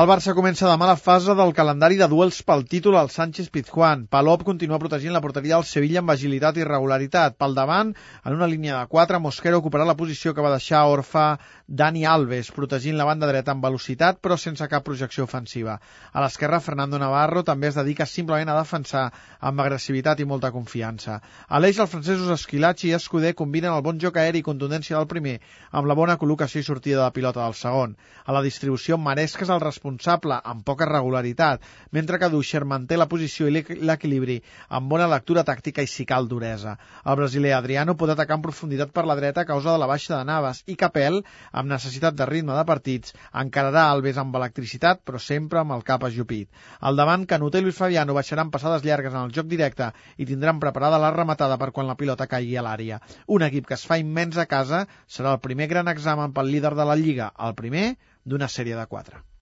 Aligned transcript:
El 0.00 0.06
Barça 0.08 0.32
comença 0.32 0.64
demà 0.64 0.86
la 0.88 0.96
fase 0.96 1.34
del 1.36 1.50
calendari 1.52 1.98
de 2.00 2.06
duels 2.08 2.38
pel 2.48 2.62
títol 2.72 2.94
al 2.96 3.10
Sánchez 3.12 3.50
Pizjuán. 3.52 4.06
Palop 4.08 4.46
continua 4.48 4.78
protegint 4.80 5.12
la 5.12 5.20
porteria 5.20 5.58
del 5.58 5.66
Sevilla 5.68 5.98
amb 6.00 6.12
agilitat 6.14 6.56
i 6.56 6.64
regularitat. 6.64 7.34
Pel 7.36 7.56
davant, 7.58 7.90
en 8.24 8.36
una 8.38 8.48
línia 8.48 8.78
de 8.78 8.88
4, 8.88 9.20
Mosquero 9.20 9.58
ocuparà 9.60 9.84
la 9.84 9.96
posició 9.98 10.32
que 10.32 10.46
va 10.46 10.54
deixar 10.54 10.86
orfa 10.88 11.24
Dani 11.66 12.06
Alves, 12.08 12.48
protegint 12.50 12.96
la 12.96 13.04
banda 13.04 13.28
dreta 13.28 13.52
amb 13.52 13.66
velocitat 13.66 14.22
però 14.24 14.38
sense 14.40 14.66
cap 14.72 14.86
projecció 14.86 15.26
ofensiva. 15.28 15.76
A 16.14 16.24
l'esquerra, 16.24 16.62
Fernando 16.64 16.98
Navarro 16.98 17.44
també 17.44 17.68
es 17.68 17.76
dedica 17.76 18.08
simplement 18.08 18.48
a 18.48 18.56
defensar 18.56 19.04
amb 19.50 19.60
agressivitat 19.60 20.24
i 20.24 20.28
molta 20.32 20.50
confiança. 20.56 21.18
A 21.46 21.60
l'eix, 21.60 21.76
els 21.76 21.92
francesos 21.92 22.32
Esquilachi 22.38 22.88
i 22.88 22.96
Escudé 22.96 23.34
combinen 23.34 23.76
el 23.76 23.84
bon 23.84 24.00
joc 24.00 24.16
aeri 24.16 24.40
i 24.40 24.48
contundència 24.48 24.96
del 24.96 25.10
primer 25.12 25.36
amb 25.70 25.92
la 25.92 25.98
bona 26.00 26.16
col·locació 26.16 26.64
i 26.64 26.70
sortida 26.72 27.04
de 27.04 27.18
pilota 27.20 27.44
del 27.44 27.58
segon. 27.60 27.94
A 28.24 28.32
la 28.32 28.42
distribució, 28.48 28.96
Maresca 28.96 29.44
és 29.44 29.52
el 29.52 29.60
responsable 29.60 29.89
amb 29.98 30.64
poca 30.64 30.86
regularitat, 30.86 31.60
mentre 31.90 32.18
que 32.18 32.28
Duixer 32.30 32.64
manté 32.64 32.96
la 32.96 33.08
posició 33.08 33.48
i 33.48 33.64
l'equilibri 33.80 34.40
amb 34.68 34.90
bona 34.90 35.08
lectura 35.08 35.44
tàctica 35.44 35.82
i 35.82 35.86
si 35.86 36.04
cal 36.06 36.28
duresa. 36.28 36.76
El 37.04 37.16
brasiler 37.16 37.54
Adriano 37.54 37.96
pot 37.96 38.10
atacar 38.10 38.36
en 38.36 38.42
profunditat 38.42 38.92
per 38.92 39.06
la 39.06 39.16
dreta 39.16 39.42
a 39.42 39.48
causa 39.48 39.72
de 39.72 39.78
la 39.78 39.86
baixa 39.86 40.16
de 40.16 40.24
Navas 40.24 40.62
i 40.66 40.76
Capel, 40.76 41.22
amb 41.52 41.70
necessitat 41.70 42.14
de 42.14 42.26
ritme 42.26 42.54
de 42.54 42.64
partits, 42.64 43.14
encararà 43.32 43.88
Alves 43.90 44.18
amb 44.18 44.36
electricitat 44.36 45.02
però 45.04 45.18
sempre 45.18 45.60
amb 45.60 45.72
el 45.72 45.82
cap 45.82 46.04
ajupit. 46.04 46.50
Al 46.80 46.96
davant, 46.96 47.26
Canut 47.26 47.54
i 47.54 47.64
Luis 47.64 47.78
Fabiano 47.78 48.14
baixaran 48.14 48.50
passades 48.50 48.84
llargues 48.84 49.14
en 49.14 49.22
el 49.24 49.34
joc 49.36 49.46
directe 49.46 49.92
i 50.16 50.26
tindran 50.26 50.60
preparada 50.60 50.98
la 50.98 51.12
rematada 51.14 51.58
per 51.58 51.70
quan 51.72 51.88
la 51.90 51.96
pilota 51.96 52.28
caigui 52.30 52.56
a 52.56 52.66
l'àrea. 52.66 53.00
Un 53.26 53.46
equip 53.48 53.66
que 53.66 53.78
es 53.78 53.86
fa 53.86 53.98
immens 54.02 54.38
a 54.38 54.46
casa 54.50 54.84
serà 55.08 55.34
el 55.34 55.42
primer 55.46 55.70
gran 55.72 55.88
examen 55.88 56.36
pel 56.36 56.52
líder 56.54 56.74
de 56.74 56.88
la 56.92 56.98
Lliga, 57.02 57.32
el 57.48 57.58
primer 57.62 57.90
d'una 58.24 58.48
sèrie 58.48 58.78
de 58.78 58.86
quatre. 58.86 59.30